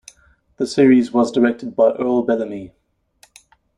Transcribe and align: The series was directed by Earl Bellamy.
The 0.57 0.65
series 0.65 1.11
was 1.11 1.31
directed 1.31 1.75
by 1.75 1.91
Earl 1.91 2.23
Bellamy. 2.23 2.73